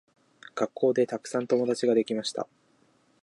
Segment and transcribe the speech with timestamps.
[0.55, 2.47] 学校でたくさん友達ができました。